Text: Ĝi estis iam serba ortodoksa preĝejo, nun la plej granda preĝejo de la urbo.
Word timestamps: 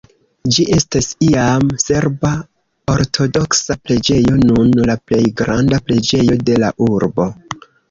Ĝi 0.53 0.63
estis 0.77 1.09
iam 1.25 1.67
serba 1.83 2.31
ortodoksa 2.95 3.77
preĝejo, 3.89 4.41
nun 4.47 4.75
la 4.93 4.97
plej 5.11 5.23
granda 5.45 5.83
preĝejo 5.91 6.41
de 6.51 6.61
la 6.67 6.75
urbo. 6.91 7.33